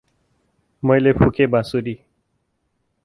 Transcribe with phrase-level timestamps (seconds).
[0.83, 1.93] मैले फुकें बाँसुरी।